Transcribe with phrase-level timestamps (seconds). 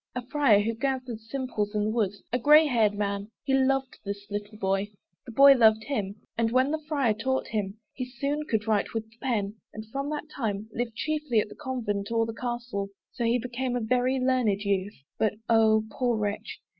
[0.15, 4.25] A Friar, who gathered simples in the wood, A grey haired man he loved this
[4.31, 4.89] little boy,
[5.27, 9.03] The boy loved him and, when the Friar taught him, He soon could write with
[9.11, 12.89] the pen: and from that time, Lived chiefly at the Convent or the Castle.
[13.11, 14.95] So he became a very learned youth.
[15.19, 15.85] But Oh!
[15.91, 16.59] poor wretch!